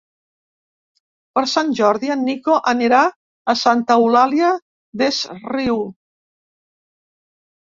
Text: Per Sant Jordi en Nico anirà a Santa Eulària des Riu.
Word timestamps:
Per 1.35 1.43
Sant 1.51 1.67
Jordi 1.79 2.09
en 2.15 2.23
Nico 2.29 2.55
anirà 2.71 3.01
a 3.53 3.55
Santa 3.65 3.99
Eulària 4.05 4.51
des 5.03 5.21
Riu. 5.53 5.85